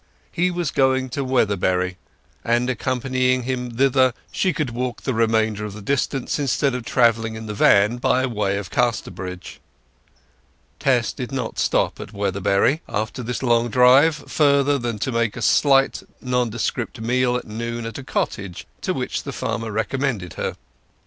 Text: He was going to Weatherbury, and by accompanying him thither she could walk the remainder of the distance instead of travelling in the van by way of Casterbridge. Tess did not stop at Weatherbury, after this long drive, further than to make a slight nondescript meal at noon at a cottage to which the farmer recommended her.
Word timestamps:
He 0.31 0.49
was 0.49 0.71
going 0.71 1.09
to 1.09 1.23
Weatherbury, 1.23 1.97
and 2.43 2.65
by 2.65 2.71
accompanying 2.73 3.43
him 3.43 3.77
thither 3.77 4.15
she 4.31 4.51
could 4.51 4.71
walk 4.71 5.03
the 5.03 5.13
remainder 5.13 5.63
of 5.63 5.73
the 5.73 5.81
distance 5.83 6.39
instead 6.39 6.73
of 6.73 6.83
travelling 6.85 7.35
in 7.35 7.45
the 7.45 7.53
van 7.53 7.97
by 7.97 8.25
way 8.25 8.57
of 8.57 8.71
Casterbridge. 8.71 9.59
Tess 10.79 11.13
did 11.13 11.31
not 11.31 11.59
stop 11.59 11.99
at 11.99 12.13
Weatherbury, 12.13 12.81
after 12.89 13.21
this 13.21 13.43
long 13.43 13.69
drive, 13.69 14.15
further 14.15 14.79
than 14.79 14.97
to 14.97 15.11
make 15.11 15.37
a 15.37 15.41
slight 15.43 16.01
nondescript 16.19 16.99
meal 16.99 17.35
at 17.37 17.45
noon 17.45 17.85
at 17.85 17.99
a 17.99 18.03
cottage 18.03 18.65
to 18.81 18.95
which 18.95 19.21
the 19.21 19.31
farmer 19.31 19.71
recommended 19.71 20.33
her. 20.33 20.55